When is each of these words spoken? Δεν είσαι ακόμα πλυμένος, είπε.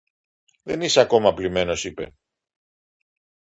Δεν 0.63 0.81
είσαι 0.81 0.99
ακόμα 1.01 1.33
πλυμένος, 1.33 1.83
είπε. 1.83 2.13